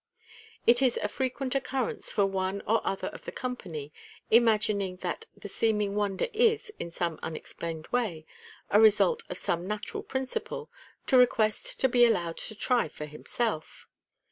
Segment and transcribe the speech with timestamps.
[0.65, 3.93] It is a frequent occurrence for one or other of the company,
[4.31, 8.25] imagining that the seeming wonder is, in some unexplained way,
[8.71, 10.71] a result of some natural principle,
[11.05, 13.87] to request to be allowed to try for himself.